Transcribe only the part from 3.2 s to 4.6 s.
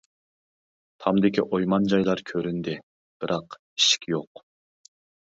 بىراق ئىشىك يوق.